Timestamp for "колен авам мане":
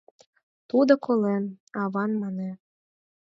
1.05-2.51